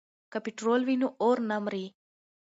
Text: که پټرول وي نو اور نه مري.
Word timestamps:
که 0.31 0.37
پټرول 0.45 0.81
وي 0.85 0.95
نو 1.01 1.07
اور 1.23 1.37
نه 1.49 1.57
مري. 1.63 1.85